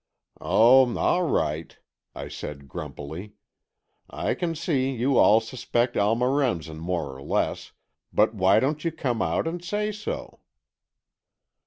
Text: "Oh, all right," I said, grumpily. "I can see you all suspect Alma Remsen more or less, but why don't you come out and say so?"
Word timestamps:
"Oh, 0.41 0.97
all 0.97 1.29
right," 1.29 1.77
I 2.15 2.27
said, 2.27 2.67
grumpily. 2.67 3.33
"I 4.09 4.33
can 4.33 4.55
see 4.55 4.89
you 4.95 5.19
all 5.19 5.39
suspect 5.41 5.95
Alma 5.95 6.27
Remsen 6.27 6.79
more 6.79 7.15
or 7.15 7.21
less, 7.21 7.73
but 8.11 8.33
why 8.33 8.59
don't 8.59 8.83
you 8.83 8.91
come 8.91 9.21
out 9.21 9.47
and 9.47 9.63
say 9.63 9.91
so?" 9.91 10.39